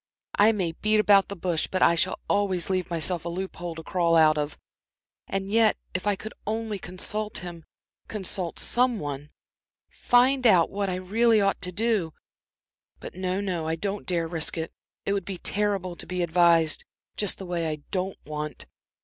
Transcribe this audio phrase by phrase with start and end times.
[0.39, 3.75] I may beat about the bush, but I shall always leave myself a loop hole
[3.75, 4.57] to crawl out of.
[5.27, 7.63] And yet if I could only consult him
[8.07, 9.29] consult some one
[9.91, 12.13] find out what I really ought to do.
[12.99, 14.71] But no, no, I don't dare risk it;
[15.05, 16.83] it would be terrible to be advised
[17.15, 18.65] just the way I don't want.